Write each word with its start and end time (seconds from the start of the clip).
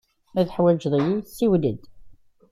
Ma 0.33 0.41
teḥwaǧeḍ-iyi, 0.47 1.17
siwel-d. 1.35 1.81